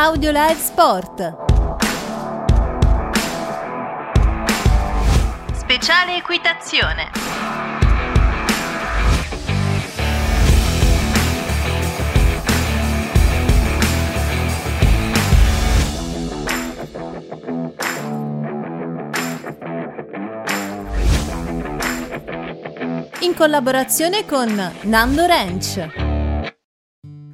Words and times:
Audio 0.00 0.30
Live 0.30 0.60
Sport. 0.60 1.34
Speciale 5.54 6.18
equitazione. 6.18 7.10
In 23.22 23.34
collaborazione 23.34 24.24
con 24.24 24.72
Nando 24.82 25.26
Ranch. 25.26 26.07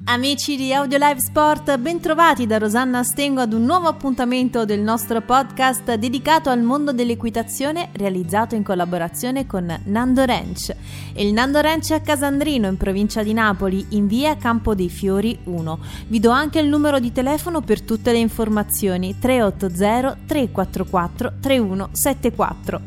Amici 0.07 0.55
di 0.55 0.71
Audio 0.71 0.99
Live 0.99 1.19
Sport, 1.19 1.79
bentrovati 1.79 2.45
da 2.45 2.59
Rosanna 2.59 3.01
Stengo 3.01 3.41
ad 3.41 3.53
un 3.53 3.63
nuovo 3.63 3.87
appuntamento 3.87 4.63
del 4.63 4.79
nostro 4.79 5.19
podcast 5.21 5.95
dedicato 5.95 6.51
al 6.51 6.61
mondo 6.61 6.93
dell'equitazione 6.93 7.89
realizzato 7.93 8.53
in 8.53 8.61
collaborazione 8.61 9.47
con 9.47 9.65
Nando 9.85 10.23
Ranch. 10.23 10.75
Il 11.15 11.33
Nando 11.33 11.59
Ranch 11.59 11.89
a 11.89 12.01
Casandrino 12.01 12.67
in 12.67 12.77
provincia 12.77 13.23
di 13.23 13.33
Napoli 13.33 13.83
in 13.89 14.05
via 14.05 14.37
Campo 14.37 14.75
dei 14.75 14.89
Fiori 14.89 15.39
1. 15.43 15.79
Vi 16.07 16.19
do 16.19 16.29
anche 16.29 16.59
il 16.59 16.67
numero 16.67 16.99
di 16.99 17.11
telefono 17.11 17.61
per 17.61 17.81
tutte 17.81 18.11
le 18.11 18.19
informazioni 18.19 19.17
380 19.17 20.17
344 20.27 21.33
3174. 21.41 22.81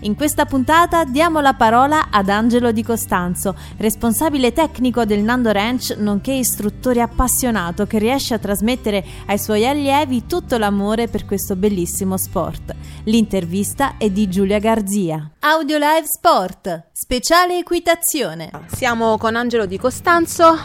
In 0.00 0.16
questa 0.16 0.46
puntata 0.46 1.04
diamo 1.04 1.40
la 1.40 1.54
parola 1.54 2.08
ad 2.10 2.28
Angelo 2.28 2.72
Di 2.72 2.82
Costanzo, 2.82 3.54
responsabile 3.76 4.52
tecnico 4.52 5.04
del 5.04 5.22
Nando 5.22 5.52
Ranch, 5.52 5.96
nonché 5.98 6.32
istruttore 6.32 6.60
appassionato 7.00 7.86
che 7.86 7.98
riesce 7.98 8.34
a 8.34 8.38
trasmettere 8.38 9.04
ai 9.26 9.38
suoi 9.38 9.66
allievi 9.66 10.26
tutto 10.26 10.58
l'amore 10.58 11.08
per 11.08 11.24
questo 11.24 11.56
bellissimo 11.56 12.16
sport. 12.16 12.74
L'intervista 13.04 13.96
è 13.96 14.10
di 14.10 14.28
Giulia 14.28 14.58
Garzia. 14.58 15.30
Audio 15.40 15.78
Live 15.78 16.06
Sport, 16.06 16.88
speciale 16.92 17.58
equitazione. 17.58 18.50
Siamo 18.66 19.16
con 19.18 19.36
Angelo 19.36 19.66
Di 19.66 19.78
Costanzo, 19.78 20.56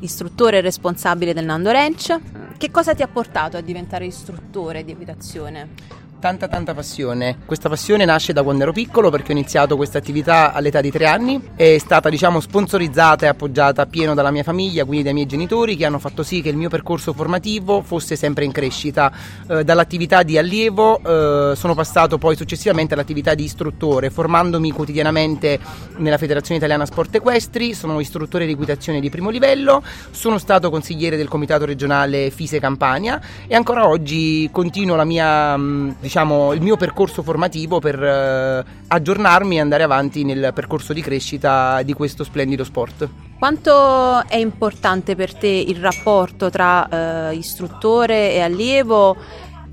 istruttore 0.00 0.60
responsabile 0.60 1.32
del 1.32 1.44
Nando 1.44 1.70
Ranch. 1.70 2.18
Che 2.56 2.70
cosa 2.70 2.94
ti 2.94 3.02
ha 3.02 3.08
portato 3.08 3.56
a 3.56 3.60
diventare 3.60 4.06
istruttore 4.06 4.84
di 4.84 4.92
equitazione? 4.92 6.02
Tanta 6.24 6.48
tanta 6.48 6.72
passione. 6.72 7.36
Questa 7.44 7.68
passione 7.68 8.06
nasce 8.06 8.32
da 8.32 8.42
quando 8.42 8.62
ero 8.62 8.72
piccolo 8.72 9.10
perché 9.10 9.32
ho 9.32 9.36
iniziato 9.36 9.76
questa 9.76 9.98
attività 9.98 10.54
all'età 10.54 10.80
di 10.80 10.90
tre 10.90 11.04
anni. 11.04 11.50
È 11.54 11.76
stata 11.76 12.08
diciamo 12.08 12.40
sponsorizzata 12.40 13.26
e 13.26 13.28
appoggiata 13.28 13.84
pieno 13.84 14.14
dalla 14.14 14.30
mia 14.30 14.42
famiglia, 14.42 14.86
quindi 14.86 15.04
dai 15.04 15.12
miei 15.12 15.26
genitori 15.26 15.76
che 15.76 15.84
hanno 15.84 15.98
fatto 15.98 16.22
sì 16.22 16.40
che 16.40 16.48
il 16.48 16.56
mio 16.56 16.70
percorso 16.70 17.12
formativo 17.12 17.82
fosse 17.82 18.16
sempre 18.16 18.46
in 18.46 18.52
crescita. 18.52 19.12
Eh, 19.46 19.64
dall'attività 19.64 20.22
di 20.22 20.38
allievo 20.38 20.98
eh, 20.98 21.56
sono 21.56 21.74
passato 21.74 22.16
poi 22.16 22.36
successivamente 22.36 22.94
all'attività 22.94 23.34
di 23.34 23.44
istruttore, 23.44 24.08
formandomi 24.08 24.70
quotidianamente 24.70 25.58
nella 25.96 26.16
Federazione 26.16 26.56
Italiana 26.56 26.86
Sport 26.86 27.16
Equestri, 27.16 27.74
sono 27.74 28.00
istruttore 28.00 28.46
di 28.46 28.52
equitazione 28.52 28.98
di 28.98 29.10
primo 29.10 29.28
livello, 29.28 29.82
sono 30.10 30.38
stato 30.38 30.70
consigliere 30.70 31.18
del 31.18 31.28
Comitato 31.28 31.66
Regionale 31.66 32.30
Fise 32.30 32.60
Campania 32.60 33.20
e 33.46 33.54
ancora 33.54 33.86
oggi 33.86 34.48
continuo 34.50 34.96
la 34.96 35.04
mia 35.04 35.58
diciamo, 36.00 36.13
diciamo, 36.14 36.52
il 36.52 36.60
mio 36.60 36.76
percorso 36.76 37.24
formativo 37.24 37.80
per 37.80 38.00
eh, 38.00 38.64
aggiornarmi 38.86 39.56
e 39.56 39.60
andare 39.60 39.82
avanti 39.82 40.22
nel 40.22 40.52
percorso 40.54 40.92
di 40.92 41.00
crescita 41.00 41.82
di 41.82 41.92
questo 41.92 42.22
splendido 42.22 42.62
sport. 42.62 43.08
Quanto 43.36 44.24
è 44.28 44.36
importante 44.36 45.16
per 45.16 45.34
te 45.34 45.48
il 45.48 45.78
rapporto 45.78 46.50
tra 46.50 47.30
eh, 47.30 47.34
istruttore 47.34 48.32
e 48.32 48.42
allievo, 48.42 49.16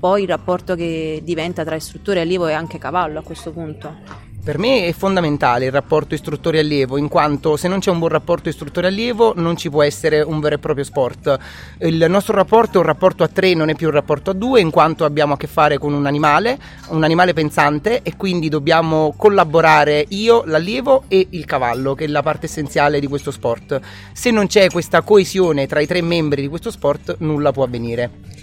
poi 0.00 0.22
il 0.22 0.28
rapporto 0.28 0.74
che 0.74 1.20
diventa 1.22 1.64
tra 1.64 1.76
istruttore 1.76 2.18
e 2.18 2.22
allievo 2.22 2.48
e 2.48 2.54
anche 2.54 2.76
cavallo 2.76 3.20
a 3.20 3.22
questo 3.22 3.52
punto? 3.52 4.31
Per 4.44 4.58
me 4.58 4.86
è 4.86 4.92
fondamentale 4.92 5.66
il 5.66 5.70
rapporto 5.70 6.14
istruttore-allievo, 6.14 6.96
in 6.96 7.06
quanto 7.06 7.56
se 7.56 7.68
non 7.68 7.78
c'è 7.78 7.92
un 7.92 8.00
buon 8.00 8.10
rapporto 8.10 8.48
istruttore-allievo 8.48 9.34
non 9.36 9.56
ci 9.56 9.70
può 9.70 9.84
essere 9.84 10.20
un 10.20 10.40
vero 10.40 10.56
e 10.56 10.58
proprio 10.58 10.84
sport. 10.84 11.38
Il 11.78 12.04
nostro 12.08 12.34
rapporto 12.34 12.78
è 12.78 12.80
un 12.80 12.86
rapporto 12.86 13.22
a 13.22 13.28
tre, 13.28 13.54
non 13.54 13.68
è 13.68 13.76
più 13.76 13.86
un 13.86 13.92
rapporto 13.92 14.30
a 14.30 14.34
due, 14.34 14.60
in 14.60 14.70
quanto 14.70 15.04
abbiamo 15.04 15.34
a 15.34 15.36
che 15.36 15.46
fare 15.46 15.78
con 15.78 15.92
un 15.92 16.06
animale, 16.06 16.58
un 16.88 17.04
animale 17.04 17.34
pensante 17.34 18.02
e 18.02 18.16
quindi 18.16 18.48
dobbiamo 18.48 19.14
collaborare 19.16 20.06
io, 20.08 20.42
l'allievo 20.44 21.04
e 21.06 21.24
il 21.30 21.44
cavallo, 21.44 21.94
che 21.94 22.06
è 22.06 22.08
la 22.08 22.22
parte 22.22 22.46
essenziale 22.46 22.98
di 22.98 23.06
questo 23.06 23.30
sport. 23.30 23.80
Se 24.12 24.32
non 24.32 24.48
c'è 24.48 24.70
questa 24.70 25.02
coesione 25.02 25.68
tra 25.68 25.78
i 25.78 25.86
tre 25.86 26.02
membri 26.02 26.42
di 26.42 26.48
questo 26.48 26.72
sport, 26.72 27.14
nulla 27.20 27.52
può 27.52 27.62
avvenire. 27.62 28.41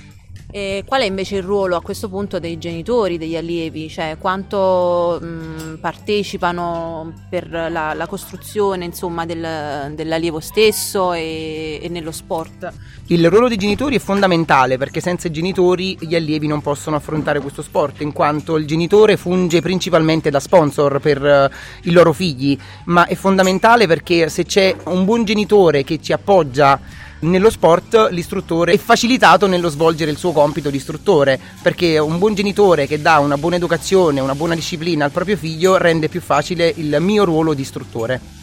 E 0.52 0.84
qual 0.84 1.02
è 1.02 1.06
invece 1.06 1.36
il 1.36 1.44
ruolo 1.44 1.76
a 1.76 1.82
questo 1.82 2.10
punto 2.10 2.40
dei 2.40 2.58
genitori, 2.58 3.20
degli 3.20 3.36
allievi? 3.36 3.88
Cioè 3.88 4.18
quanto 4.20 5.20
mh, 5.22 5.78
partecipano 5.80 7.14
per 7.30 7.52
la, 7.52 7.94
la 7.94 8.08
costruzione 8.08 8.84
insomma, 8.84 9.28
del, 9.28 9.94
dell'allievo 9.94 10.40
stesso 10.40 11.14
e, 11.14 11.80
e, 11.80 11.88
nello 11.90 12.12
sport? 12.12 12.74
Il 13.08 13.30
ruolo 13.30 13.48
dei 13.48 13.58
genitori 13.58 13.98
è 13.98 14.00
fondamentale 14.00 14.78
perché 14.78 15.02
senza 15.02 15.28
i 15.28 15.32
genitori 15.32 15.96
gli 16.00 16.16
allievi 16.16 16.48
non 16.48 16.62
possono 16.62 16.96
affrontare 16.96 17.42
questo 17.42 17.62
sport 17.62 18.02
in 18.02 18.12
quanto 18.12 18.58
il 18.58 18.66
genitore 18.66 19.18
funge 19.18 19.62
principalmente 19.62 20.32
da 20.32 20.40
sponsor 20.40 21.00
per 21.00 21.22
uh, 21.22 21.88
i 21.88 21.92
loro 21.92 22.12
figli, 22.12 22.58
ma 22.86 23.06
è 23.06 23.14
fondamentale 23.14 23.86
perché 23.86 24.30
se 24.30 24.46
c'è 24.46 24.76
un 24.86 25.06
buon 25.06 25.26
genitore 25.26 25.84
che 25.84 26.02
ci 26.02 26.12
appoggia 26.12 27.08
nello 27.22 27.50
sport 27.50 28.10
l'istruttore 28.12 28.74
è 28.74 28.78
facilitato 28.78 29.48
nello 29.48 29.70
svolgere 29.70 30.12
il 30.12 30.18
suo 30.18 30.32
compito 30.32 30.70
di 30.70 30.78
istruttore, 30.78 31.40
perché 31.62 31.98
un 31.98 32.18
buon 32.18 32.36
genitore 32.36 32.88
che 32.88 33.02
dà 33.02 33.20
una 33.20 33.38
buona 33.38 33.58
educazione, 33.58 34.20
una 34.20 34.36
buona 34.36 34.56
disciplina 34.56 35.06
al 35.06 35.12
proprio 35.12 35.36
figlio 35.36 35.78
rende 35.78 36.08
più 36.10 36.22
facile 36.22 36.72
il 36.78 36.98
mio 37.00 37.26
ruolo 37.26 37.54
di 37.54 37.62
istruttore. 37.62 38.38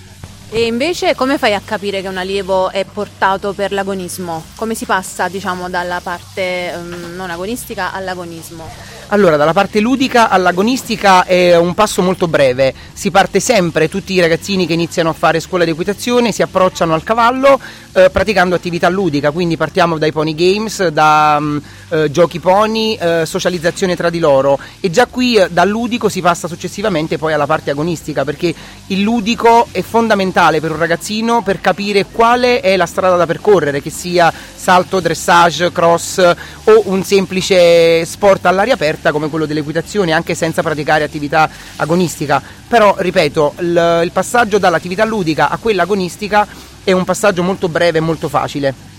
E 0.48 0.66
invece 0.66 1.16
come 1.16 1.38
fai 1.38 1.54
a 1.54 1.62
capire 1.64 2.00
che 2.02 2.08
un 2.08 2.18
allievo 2.18 2.70
è 2.70 2.84
portato 2.84 3.52
per 3.52 3.72
l'agonismo? 3.72 4.44
Come 4.54 4.74
si 4.76 4.84
passa, 4.84 5.28
diciamo, 5.28 5.68
dalla 5.68 6.00
parte 6.00 6.72
um, 6.76 7.14
non 7.16 7.30
agonistica 7.30 7.92
all'agonismo? 7.92 8.95
Allora, 9.10 9.36
dalla 9.36 9.52
parte 9.52 9.78
ludica 9.78 10.28
all'agonistica 10.28 11.24
è 11.24 11.56
un 11.56 11.74
passo 11.74 12.02
molto 12.02 12.26
breve. 12.26 12.74
Si 12.92 13.12
parte 13.12 13.38
sempre, 13.38 13.88
tutti 13.88 14.12
i 14.12 14.20
ragazzini 14.20 14.66
che 14.66 14.72
iniziano 14.72 15.10
a 15.10 15.12
fare 15.12 15.38
scuola 15.38 15.62
di 15.62 15.70
equitazione 15.70 16.32
si 16.32 16.42
approcciano 16.42 16.92
al 16.92 17.04
cavallo 17.04 17.60
eh, 17.92 18.10
praticando 18.10 18.56
attività 18.56 18.88
ludica, 18.88 19.30
quindi 19.30 19.56
partiamo 19.56 19.96
dai 19.96 20.10
pony 20.10 20.34
games, 20.34 20.88
da 20.88 21.36
um, 21.38 21.62
eh, 21.88 22.10
giochi 22.10 22.40
pony, 22.40 22.94
eh, 22.94 23.22
socializzazione 23.24 23.94
tra 23.94 24.10
di 24.10 24.18
loro 24.18 24.58
e 24.80 24.90
già 24.90 25.06
qui 25.06 25.36
eh, 25.36 25.48
dal 25.50 25.68
ludico 25.68 26.08
si 26.08 26.20
passa 26.20 26.48
successivamente 26.48 27.16
poi 27.16 27.32
alla 27.32 27.46
parte 27.46 27.70
agonistica 27.70 28.24
perché 28.24 28.52
il 28.88 29.00
ludico 29.00 29.68
è 29.70 29.82
fondamentale 29.82 30.60
per 30.60 30.72
un 30.72 30.78
ragazzino 30.78 31.42
per 31.42 31.60
capire 31.60 32.06
quale 32.10 32.60
è 32.60 32.76
la 32.76 32.86
strada 32.86 33.16
da 33.16 33.24
percorrere, 33.24 33.80
che 33.80 33.90
sia 33.90 34.32
salto, 34.54 34.98
dressage, 34.98 35.70
cross 35.70 36.18
o 36.64 36.82
un 36.86 37.04
semplice 37.04 38.04
sport 38.04 38.46
all'aria 38.46 38.74
aperta 38.74 38.94
come 39.10 39.28
quello 39.28 39.46
dell'equitazione 39.46 40.12
anche 40.12 40.34
senza 40.34 40.62
praticare 40.62 41.04
attività 41.04 41.48
agonistica. 41.76 42.42
Però, 42.68 42.94
ripeto, 42.98 43.54
il, 43.60 44.00
il 44.04 44.10
passaggio 44.12 44.58
dall'attività 44.58 45.04
ludica 45.04 45.48
a 45.48 45.56
quella 45.58 45.82
agonistica 45.82 46.46
è 46.82 46.92
un 46.92 47.04
passaggio 47.04 47.42
molto 47.42 47.68
breve 47.68 47.98
e 47.98 48.00
molto 48.00 48.28
facile. 48.28 48.94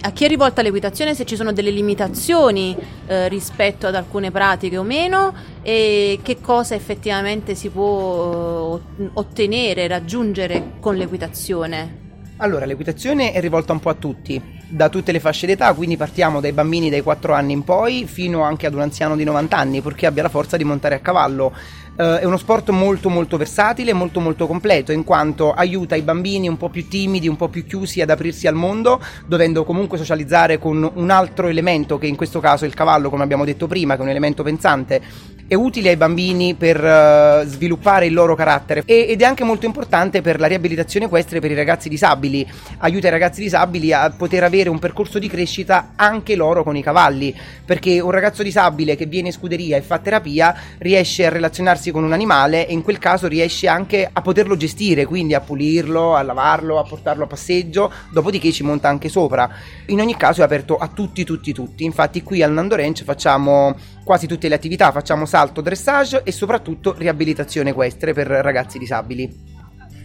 A 0.00 0.12
chi 0.12 0.24
è 0.24 0.28
rivolta 0.28 0.62
l'equitazione 0.62 1.14
se 1.14 1.24
ci 1.24 1.34
sono 1.34 1.52
delle 1.52 1.70
limitazioni 1.70 2.76
eh, 3.06 3.28
rispetto 3.28 3.88
ad 3.88 3.96
alcune 3.96 4.30
pratiche 4.30 4.76
o 4.76 4.84
meno 4.84 5.34
e 5.60 6.20
che 6.22 6.40
cosa 6.40 6.76
effettivamente 6.76 7.56
si 7.56 7.68
può 7.68 8.78
eh, 8.78 9.10
ottenere, 9.14 9.88
raggiungere 9.88 10.74
con 10.78 10.94
l'equitazione? 10.94 12.06
Allora, 12.36 12.64
l'equitazione 12.64 13.32
è 13.32 13.40
rivolta 13.40 13.72
un 13.72 13.80
po' 13.80 13.88
a 13.88 13.94
tutti 13.94 14.57
da 14.68 14.88
tutte 14.88 15.12
le 15.12 15.20
fasce 15.20 15.46
d'età, 15.46 15.72
quindi 15.72 15.96
partiamo 15.96 16.40
dai 16.40 16.52
bambini 16.52 16.90
dai 16.90 17.00
4 17.00 17.32
anni 17.32 17.52
in 17.54 17.64
poi 17.64 18.06
fino 18.06 18.42
anche 18.42 18.66
ad 18.66 18.74
un 18.74 18.80
anziano 18.80 19.16
di 19.16 19.24
90 19.24 19.56
anni, 19.56 19.80
purché 19.80 20.06
abbia 20.06 20.22
la 20.22 20.28
forza 20.28 20.56
di 20.56 20.64
montare 20.64 20.96
a 20.96 20.98
cavallo. 20.98 21.52
Uh, 21.98 22.18
è 22.18 22.24
uno 22.24 22.36
sport 22.36 22.70
molto 22.70 23.08
molto 23.08 23.36
versatile, 23.36 23.92
molto 23.92 24.20
molto 24.20 24.46
completo, 24.46 24.92
in 24.92 25.02
quanto 25.02 25.52
aiuta 25.52 25.96
i 25.96 26.02
bambini 26.02 26.46
un 26.46 26.56
po' 26.56 26.68
più 26.68 26.86
timidi, 26.86 27.26
un 27.26 27.34
po' 27.34 27.48
più 27.48 27.66
chiusi 27.66 28.00
ad 28.00 28.10
aprirsi 28.10 28.46
al 28.46 28.54
mondo, 28.54 29.00
dovendo 29.26 29.64
comunque 29.64 29.98
socializzare 29.98 30.58
con 30.58 30.88
un 30.94 31.10
altro 31.10 31.48
elemento 31.48 31.98
che 31.98 32.06
in 32.06 32.14
questo 32.14 32.38
caso 32.38 32.64
è 32.64 32.68
il 32.68 32.74
cavallo, 32.74 33.10
come 33.10 33.24
abbiamo 33.24 33.44
detto 33.44 33.66
prima, 33.66 33.94
che 33.94 34.00
è 34.00 34.04
un 34.04 34.10
elemento 34.10 34.44
pensante 34.44 35.00
è 35.48 35.54
utile 35.54 35.88
ai 35.88 35.96
bambini 35.96 36.54
per 36.54 36.76
uh, 36.78 37.48
sviluppare 37.48 38.04
il 38.04 38.12
loro 38.12 38.34
carattere 38.34 38.82
e, 38.84 39.06
ed 39.08 39.22
è 39.22 39.24
anche 39.24 39.44
molto 39.44 39.64
importante 39.64 40.20
per 40.20 40.38
la 40.38 40.46
riabilitazione 40.46 41.06
equestre 41.06 41.40
per 41.40 41.50
i 41.50 41.54
ragazzi 41.54 41.88
disabili. 41.88 42.46
Aiuta 42.78 43.06
i 43.08 43.10
ragazzi 43.10 43.40
disabili 43.40 43.90
a 43.94 44.10
poter 44.10 44.44
avere 44.44 44.57
un 44.66 44.80
percorso 44.80 45.20
di 45.20 45.28
crescita 45.28 45.92
anche 45.94 46.34
loro 46.34 46.64
con 46.64 46.76
i 46.76 46.82
cavalli, 46.82 47.32
perché 47.64 48.00
un 48.00 48.10
ragazzo 48.10 48.42
disabile 48.42 48.96
che 48.96 49.06
viene 49.06 49.28
in 49.28 49.32
scuderia 49.32 49.76
e 49.76 49.82
fa 49.82 49.98
terapia 49.98 50.52
riesce 50.78 51.26
a 51.26 51.28
relazionarsi 51.28 51.92
con 51.92 52.02
un 52.02 52.12
animale 52.12 52.66
e 52.66 52.72
in 52.72 52.82
quel 52.82 52.98
caso 52.98 53.28
riesce 53.28 53.68
anche 53.68 54.08
a 54.12 54.20
poterlo 54.20 54.56
gestire, 54.56 55.04
quindi 55.04 55.34
a 55.34 55.40
pulirlo, 55.40 56.16
a 56.16 56.22
lavarlo, 56.22 56.80
a 56.80 56.82
portarlo 56.82 57.24
a 57.24 57.26
passeggio, 57.28 57.92
dopodiché 58.10 58.50
ci 58.50 58.64
monta 58.64 58.88
anche 58.88 59.08
sopra. 59.08 59.48
In 59.86 60.00
ogni 60.00 60.16
caso 60.16 60.40
è 60.40 60.44
aperto 60.44 60.76
a 60.76 60.88
tutti, 60.88 61.22
tutti, 61.22 61.52
tutti. 61.52 61.84
Infatti 61.84 62.22
qui 62.22 62.42
al 62.42 62.52
Nando 62.52 62.74
Ranch 62.74 63.04
facciamo 63.04 63.76
quasi 64.02 64.26
tutte 64.26 64.48
le 64.48 64.54
attività, 64.56 64.90
facciamo 64.90 65.26
salto, 65.26 65.60
dressage 65.60 66.22
e 66.24 66.32
soprattutto 66.32 66.94
riabilitazione 66.96 67.70
equestre 67.70 68.12
per 68.12 68.26
ragazzi 68.26 68.78
disabili. 68.78 69.56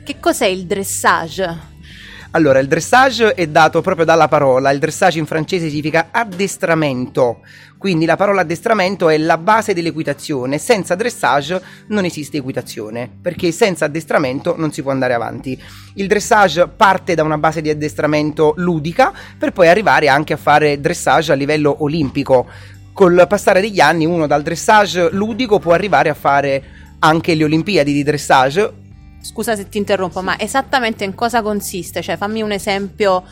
Che 0.03 0.19
cos'è 0.19 0.47
il 0.47 0.65
dressage? 0.65 1.73
Allora, 2.35 2.57
il 2.57 2.68
dressage 2.68 3.35
è 3.35 3.45
dato 3.45 3.81
proprio 3.81 4.06
dalla 4.06 4.27
parola, 4.27 4.71
il 4.71 4.80
dressage 4.80 5.19
in 5.19 5.27
francese 5.27 5.69
significa 5.69 6.07
addestramento, 6.09 7.41
quindi 7.77 8.06
la 8.06 8.15
parola 8.15 8.41
addestramento 8.41 9.07
è 9.07 9.19
la 9.19 9.38
base 9.38 9.75
dell'equitazione, 9.75 10.57
senza 10.57 10.95
dressage 10.95 11.62
non 11.89 12.06
esiste 12.06 12.38
equitazione, 12.38 13.07
perché 13.21 13.51
senza 13.51 13.85
addestramento 13.85 14.56
non 14.57 14.71
si 14.71 14.81
può 14.81 14.89
andare 14.89 15.13
avanti. 15.13 15.62
Il 15.94 16.07
dressage 16.07 16.68
parte 16.69 17.13
da 17.13 17.21
una 17.21 17.38
base 17.38 17.62
di 17.62 17.69
addestramento 17.69 18.56
ludica 18.57 19.13
per 19.38 19.51
poi 19.51 19.68
arrivare 19.68 20.07
anche 20.07 20.33
a 20.33 20.38
fare 20.38 20.81
dressage 20.81 21.33
a 21.33 21.36
livello 21.36 21.83
olimpico, 21.83 22.47
col 22.94 23.27
passare 23.29 23.62
degli 23.62 23.79
anni 23.79 24.07
uno 24.07 24.25
dal 24.25 24.41
dressage 24.41 25.09
ludico 25.12 25.59
può 25.59 25.74
arrivare 25.74 26.09
a 26.09 26.15
fare 26.15 26.63
anche 27.03 27.36
le 27.36 27.44
Olimpiadi 27.44 27.91
di 27.94 28.01
dressage. 28.01 28.81
Scusa 29.24 29.56
se 29.56 29.70
ti 29.70 29.78
interrompo, 29.78 30.20
sì. 30.20 30.25
ma 30.25 30.38
esattamente 30.38 31.06
in 31.06 31.16
cosa 31.16 31.42
consiste? 31.42 32.02
Cioè, 32.02 32.18
fammi 32.18 32.42
un 32.42 32.52
esempio 32.52 33.24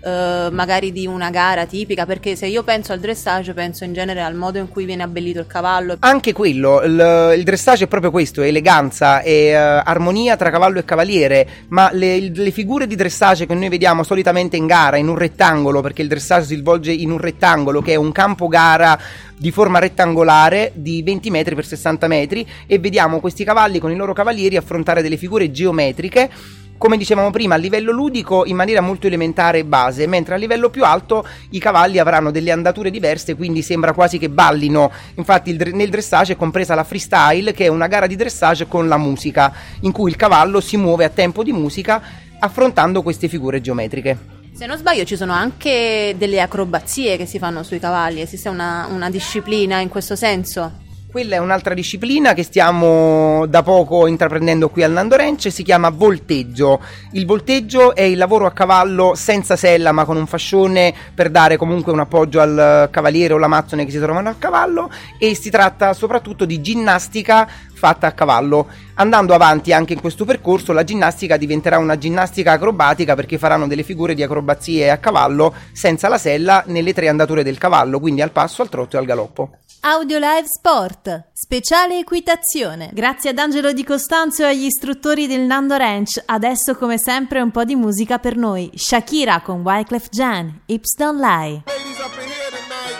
eh, 0.00 0.48
magari 0.50 0.92
di 0.92 1.06
una 1.06 1.30
gara 1.30 1.66
tipica, 1.66 2.06
perché 2.06 2.36
se 2.36 2.46
io 2.46 2.62
penso 2.62 2.92
al 2.92 3.00
dressage 3.00 3.54
penso 3.54 3.84
in 3.84 3.92
genere 3.92 4.22
al 4.22 4.34
modo 4.34 4.58
in 4.58 4.68
cui 4.68 4.84
viene 4.84 5.02
abbellito 5.02 5.40
il 5.40 5.46
cavallo. 5.46 5.96
Anche 6.00 6.32
quello, 6.32 6.82
il, 6.82 7.34
il 7.36 7.42
dressage 7.42 7.84
è 7.84 7.88
proprio 7.88 8.10
questo, 8.10 8.42
è 8.42 8.46
eleganza, 8.46 9.20
è 9.20 9.52
uh, 9.54 9.82
armonia 9.84 10.36
tra 10.36 10.50
cavallo 10.50 10.78
e 10.78 10.84
cavaliere, 10.84 11.48
ma 11.68 11.90
le, 11.92 12.30
le, 12.30 12.50
figure 12.50 12.86
di 12.86 12.94
dressage 12.94 13.46
che 13.46 13.54
noi 13.54 13.68
vediamo 13.68 14.02
solitamente 14.02 14.56
in 14.56 14.66
gara, 14.66 14.96
in 14.96 15.08
un 15.08 15.16
rettangolo, 15.16 15.80
perché 15.80 16.02
il 16.02 16.08
dressage 16.08 16.46
si 16.46 16.56
svolge 16.56 16.92
in 16.92 17.10
un 17.10 17.18
rettangolo 17.18 17.82
che 17.82 17.92
è 17.92 17.96
un 17.96 18.12
campo 18.12 18.48
gara 18.48 18.98
di 19.38 19.50
forma 19.50 19.78
rettangolare 19.78 20.72
di 20.74 21.02
20 21.02 21.30
metri 21.30 21.54
per 21.54 21.66
60 21.66 22.08
metri 22.08 22.46
e 22.66 22.78
vediamo 22.78 23.20
questi 23.20 23.44
cavalli 23.44 23.78
con 23.78 23.90
i 23.90 23.96
loro 23.96 24.12
cavalieri 24.12 24.56
affrontare 24.56 25.02
delle 25.02 25.16
figure 25.18 25.50
geometriche 25.50 26.30
come 26.78 26.96
dicevamo 26.96 27.30
prima, 27.30 27.54
a 27.54 27.58
livello 27.58 27.92
ludico 27.92 28.44
in 28.44 28.56
maniera 28.56 28.80
molto 28.80 29.06
elementare 29.06 29.58
e 29.58 29.64
base, 29.64 30.06
mentre 30.06 30.34
a 30.34 30.38
livello 30.38 30.70
più 30.70 30.84
alto 30.84 31.26
i 31.50 31.58
cavalli 31.58 31.98
avranno 31.98 32.30
delle 32.30 32.50
andature 32.50 32.90
diverse, 32.90 33.34
quindi 33.34 33.62
sembra 33.62 33.92
quasi 33.92 34.18
che 34.18 34.28
ballino. 34.28 34.90
Infatti 35.14 35.50
il, 35.50 35.74
nel 35.74 35.90
dressage 35.90 36.34
è 36.34 36.36
compresa 36.36 36.74
la 36.74 36.84
freestyle, 36.84 37.52
che 37.52 37.64
è 37.64 37.68
una 37.68 37.86
gara 37.86 38.06
di 38.06 38.16
dressage 38.16 38.66
con 38.66 38.88
la 38.88 38.98
musica, 38.98 39.52
in 39.80 39.92
cui 39.92 40.10
il 40.10 40.16
cavallo 40.16 40.60
si 40.60 40.76
muove 40.76 41.04
a 41.04 41.08
tempo 41.08 41.42
di 41.42 41.52
musica 41.52 42.02
affrontando 42.38 43.02
queste 43.02 43.28
figure 43.28 43.60
geometriche. 43.60 44.34
Se 44.52 44.64
non 44.66 44.78
sbaglio 44.78 45.04
ci 45.04 45.16
sono 45.16 45.32
anche 45.32 46.14
delle 46.16 46.40
acrobazie 46.40 47.16
che 47.16 47.26
si 47.26 47.38
fanno 47.38 47.62
sui 47.62 47.78
cavalli, 47.78 48.22
esiste 48.22 48.48
una, 48.48 48.86
una 48.90 49.10
disciplina 49.10 49.80
in 49.80 49.88
questo 49.88 50.16
senso? 50.16 50.84
Quella 51.16 51.36
è 51.36 51.38
un'altra 51.38 51.72
disciplina 51.72 52.34
che 52.34 52.42
stiamo 52.42 53.46
da 53.46 53.62
poco 53.62 54.06
intraprendendo 54.06 54.68
qui 54.68 54.82
al 54.82 54.92
Nando 54.92 55.16
Ranch, 55.16 55.50
si 55.50 55.62
chiama 55.62 55.88
volteggio. 55.88 56.78
Il 57.12 57.24
volteggio 57.24 57.94
è 57.94 58.02
il 58.02 58.18
lavoro 58.18 58.44
a 58.44 58.50
cavallo 58.50 59.14
senza 59.14 59.56
sella 59.56 59.92
ma 59.92 60.04
con 60.04 60.18
un 60.18 60.26
fascione 60.26 60.92
per 61.14 61.30
dare 61.30 61.56
comunque 61.56 61.90
un 61.90 62.00
appoggio 62.00 62.42
al 62.42 62.90
cavaliere 62.92 63.32
o 63.32 63.38
l'amazzone 63.38 63.86
che 63.86 63.92
si 63.92 63.98
trovano 63.98 64.28
al 64.28 64.38
cavallo 64.38 64.90
e 65.18 65.34
si 65.34 65.48
tratta 65.48 65.94
soprattutto 65.94 66.44
di 66.44 66.60
ginnastica 66.60 67.48
fatta 67.72 68.08
a 68.08 68.12
cavallo. 68.12 68.66
Andando 68.96 69.32
avanti 69.32 69.72
anche 69.72 69.94
in 69.94 70.02
questo 70.02 70.26
percorso, 70.26 70.74
la 70.74 70.84
ginnastica 70.84 71.38
diventerà 71.38 71.78
una 71.78 71.96
ginnastica 71.96 72.52
acrobatica 72.52 73.14
perché 73.14 73.38
faranno 73.38 73.66
delle 73.66 73.84
figure 73.84 74.12
di 74.12 74.22
acrobazie 74.22 74.90
a 74.90 74.98
cavallo 74.98 75.54
senza 75.72 76.08
la 76.08 76.18
sella 76.18 76.62
nelle 76.66 76.92
tre 76.92 77.08
andature 77.08 77.42
del 77.42 77.56
cavallo, 77.56 78.00
quindi 78.00 78.20
al 78.20 78.32
passo, 78.32 78.60
al 78.60 78.68
trotto 78.68 78.96
e 78.96 78.98
al 78.98 79.06
galoppo. 79.06 79.50
Audio 79.88 80.18
Live 80.18 80.48
Sport, 80.48 81.28
speciale 81.32 82.00
equitazione. 82.00 82.90
Grazie 82.92 83.30
ad 83.30 83.38
Angelo 83.38 83.72
Di 83.72 83.84
Costanzo 83.84 84.42
e 84.42 84.46
agli 84.46 84.64
istruttori 84.64 85.28
del 85.28 85.42
Nando 85.42 85.76
Ranch. 85.76 86.20
Adesso, 86.26 86.74
come 86.74 86.98
sempre, 86.98 87.40
un 87.40 87.52
po' 87.52 87.62
di 87.62 87.76
musica 87.76 88.18
per 88.18 88.36
noi. 88.36 88.68
Shakira 88.74 89.40
con 89.42 89.60
Wyclef 89.60 90.08
Jan, 90.10 90.62
Hips 90.66 90.96
Don't 90.96 91.20
Lie. 91.20 91.62
Ladies 91.66 92.00
up 92.00 92.10
in 92.18 92.26
here 92.26 92.50
tonight. 92.50 92.98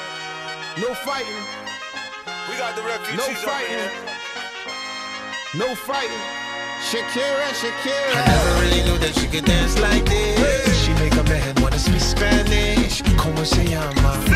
No 0.76 0.94
fighting. 1.02 1.42
We 2.48 2.56
got 2.56 2.76
the 2.76 2.82
refugees 2.82 3.16
no 3.16 3.34
fighting. 3.34 3.90
No 5.54 5.74
fighting. 5.74 6.22
Shakira, 6.88 7.52
Shakira. 7.52 8.14
I 8.14 8.28
never 8.28 8.60
really 8.60 8.82
knew 8.84 8.98
that 8.98 9.12
she 9.18 9.26
could 9.26 9.44
dance 9.44 9.76
like 9.80 10.04
this. 10.04 10.84
She 10.84 10.92
make 11.02 11.16
a 11.16 11.24
man 11.24 11.52
wanna 11.60 11.80
speak 11.80 12.00
Spanish. 12.00 13.02
Como 13.16 13.44
se 13.44 13.64
llama? 13.64 14.35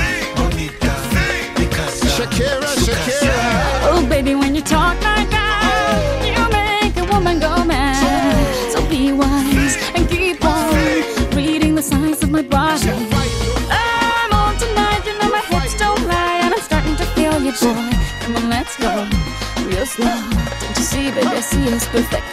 See, 21.61 21.69
baby, 21.69 21.73
I 21.73 21.75
it's 21.75 21.87
perfect. 21.87 22.25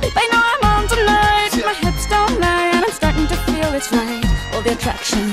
Babe, 0.00 0.12
I 0.16 0.28
know 0.32 0.42
I'm 0.52 0.64
on 0.72 0.88
tonight. 0.88 1.52
My 1.64 1.74
hips 1.74 2.06
don't 2.06 2.40
lie, 2.40 2.70
and 2.74 2.84
I'm 2.84 2.90
starting 2.90 3.26
to 3.26 3.36
feel 3.36 3.74
it's 3.74 3.92
right. 3.92 4.24
All 4.54 4.62
the 4.62 4.72
attraction, 4.72 5.28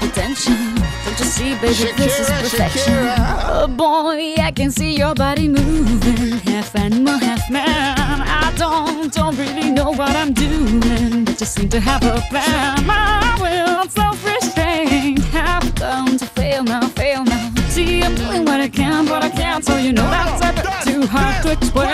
the 0.00 0.10
tension. 0.14 0.74
Don't 1.04 1.18
you 1.18 1.24
see, 1.24 1.54
baby, 1.56 1.74
Shakira, 1.74 1.96
this 1.96 2.20
is 2.20 2.28
perfection. 2.28 2.92
Shakira. 2.92 3.16
Oh 3.46 3.68
boy, 3.68 4.34
I 4.38 4.52
can 4.52 4.70
see 4.70 4.96
your 4.96 5.14
body 5.14 5.48
moving, 5.48 6.38
half 6.40 6.74
animal, 6.76 7.18
half 7.18 7.50
man. 7.50 8.22
I 8.22 8.52
don't, 8.56 9.12
don't 9.12 9.36
really 9.36 9.70
know 9.70 9.90
what 9.90 10.10
I'm 10.10 10.32
doing, 10.32 11.24
but 11.24 11.36
just 11.38 11.54
seem 11.54 11.68
to 11.70 11.80
have 11.80 12.02
a 12.04 12.20
plan. 12.30 12.86
My 12.86 13.36
will, 13.40 13.88
self-restraint, 13.88 15.20
have 15.26 15.74
come 15.74 16.16
to 16.16 16.26
fail 16.26 16.62
now, 16.64 16.88
fail 16.88 17.24
now. 17.24 17.52
See, 17.68 18.02
I'm 18.02 18.14
doing 18.14 18.44
what 18.44 18.60
I 18.60 18.68
can, 18.68 19.04
but 19.06 19.22
I 19.22 19.28
can't, 19.28 19.64
so 19.64 19.76
you 19.76 19.92
know 19.92 20.08
that's 20.08 20.42
a 20.42 20.52
bit 20.54 20.94
too 20.94 21.06
hard 21.06 21.42
to 21.42 21.52
explain. 21.52 21.85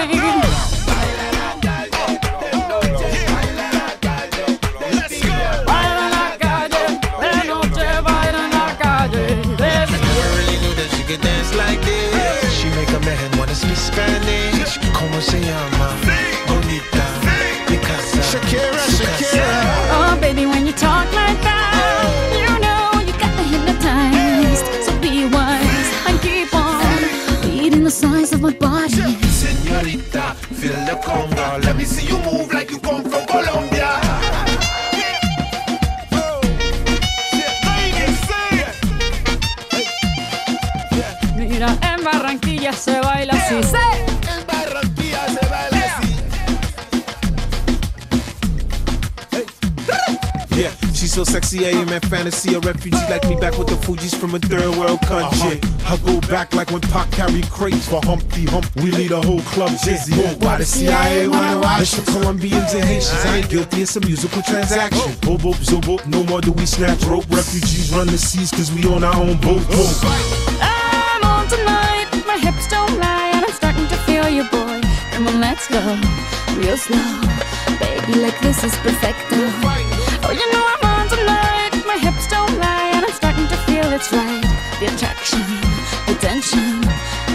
Se 15.33 15.41
llama? 15.41 15.97
Bonita. 16.47 17.05
Mi 17.71 17.79
casa. 17.79 18.23
Shakira, 18.23 18.85
su 18.85 19.03
casa. 19.03 19.25
Shakira. 19.25 19.49
Oh, 19.97 20.21
baby, 20.21 20.45
when 20.45 20.67
you 20.67 20.75
talk 20.75 21.07
like 21.15 21.41
that, 21.41 22.33
you 22.37 22.53
know 22.65 23.01
you 23.07 23.15
got 23.19 23.33
me 23.39 23.45
hypnotized. 23.53 24.67
So 24.85 24.93
be 25.01 25.25
wise 25.25 25.91
and 26.07 26.21
keep 26.21 26.55
on 26.55 26.99
beating 27.41 27.85
the 27.85 27.91
size 27.91 28.33
of 28.35 28.41
my 28.43 28.53
body. 28.53 29.17
Señorita, 29.41 30.35
feel 30.61 30.77
the 30.85 30.97
conga. 31.07 31.65
Let 31.65 31.77
me 31.77 31.85
see 31.85 32.07
you 32.07 32.19
move 32.19 32.22
like 32.22 32.22
you 32.22 32.22
she's 51.03 51.13
so 51.15 51.25
sexy, 51.25 51.67
I 51.67 51.71
am 51.71 51.89
in 51.89 52.01
fantasy. 52.03 52.55
A 52.55 52.61
refugee 52.61 53.05
like 53.11 53.29
me 53.29 53.35
back 53.35 53.59
with 53.59 53.67
the 53.67 53.77
Fuji's 53.77 54.15
from 54.15 54.35
a 54.35 54.39
third 54.39 54.71
world 54.77 55.01
country. 55.01 55.59
Uh-huh. 55.59 55.95
I 55.95 56.07
go 56.07 56.21
back 56.29 56.55
like 56.55 56.71
when 56.71 56.81
Pac 56.81 57.11
carried 57.11 57.51
crates 57.51 57.89
for 57.89 58.01
Humpty 58.05 58.45
Hump. 58.47 58.67
We 58.77 58.93
lead 58.93 59.11
a 59.11 59.21
whole 59.21 59.43
club 59.53 59.73
dizzy. 59.83 60.15
Why 60.39 60.59
the 60.59 60.65
CIA 60.65 61.27
wanna 61.27 61.59
watch 61.59 61.91
the 61.93 62.03
Colombians 62.13 62.73
and 62.75 62.85
Haitians? 62.85 63.25
I 63.27 63.39
ain't 63.39 63.51
guilty, 63.51 63.83
it's 63.83 63.97
a 63.97 64.01
musical 64.01 64.43
transaction. 64.43 65.11
Boop, 65.27 65.41
boop, 65.43 65.59
zoop, 65.65 66.07
no 66.07 66.23
more 66.25 66.41
do 66.41 66.53
we 66.53 66.67
snatch 66.67 67.03
rope. 67.05 67.27
Refugees 67.29 67.93
run 67.93 68.07
the 68.07 68.19
seas 68.19 68.53
cause 68.53 68.71
we 68.71 68.85
on 68.87 69.03
our 69.03 69.17
own 69.17 69.37
boat. 69.41 69.67
boat. 69.71 69.99
I'm 70.63 71.25
on 71.25 71.49
tonight, 71.49 72.07
my 72.27 72.39
hips 72.39 72.69
don't 72.69 72.95
lie, 73.01 73.33
and 73.35 73.45
I'm 73.45 73.53
starting 73.53 73.89
to 73.89 73.97
feel 74.07 74.29
you, 74.29 74.45
boy. 74.45 74.81
Come 75.11 75.27
on, 75.27 75.41
let's 75.41 75.67
go, 75.67 75.83
real 76.55 76.77
slow. 76.77 77.21
Baby, 77.81 78.21
like 78.23 78.39
this 78.41 78.63
is 78.63 78.75
perfect. 78.77 79.19
Oh, 80.25 80.31
you 80.31 80.53
know 80.53 80.72
it's 84.03 84.13
right. 84.13 84.43
The 84.81 84.87
attraction, 84.87 85.41
the 86.07 86.19
tension. 86.21 86.81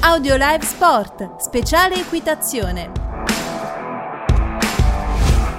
Audio 0.00 0.36
Live 0.36 0.64
Sport 0.64 1.36
speciale 1.40 1.94
equitazione. 1.96 2.92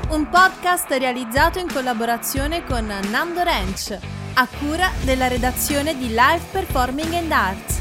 Un 0.10 0.30
podcast 0.30 0.92
realizzato 0.92 1.58
in 1.58 1.72
collaborazione 1.72 2.64
con 2.66 2.86
Nando 2.86 3.42
Ranch, 3.42 3.98
a 4.36 4.48
cura 4.60 4.92
della 5.04 5.28
redazione 5.28 5.98
di 5.98 6.10
Live 6.10 6.44
Performing 6.52 7.14
and 7.14 7.32
Arts. 7.32 7.81